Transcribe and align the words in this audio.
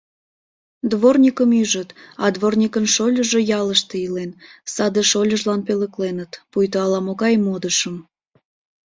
Дворникым 0.91 1.49
ӱжыт, 1.61 1.89
а 2.23 2.25
дворникын 2.35 2.85
шольыжо 2.93 3.39
ялыште 3.59 3.95
илен, 4.05 4.31
саде 4.73 5.01
шольыжлан 5.11 5.61
пӧлекленыт, 5.67 6.31
пуйто 6.51 6.77
ала-могай 6.85 7.33
модышым. 7.45 7.95